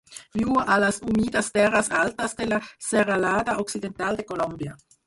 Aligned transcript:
Viu 0.37 0.55
a 0.75 0.77
les 0.83 0.97
humides 1.11 1.51
terres 1.57 1.91
altes 2.01 2.35
de 2.41 2.49
la 2.55 2.61
Serralada 2.89 3.61
Occidental 3.67 4.21
de 4.23 4.29
Colòmbia. 4.35 4.79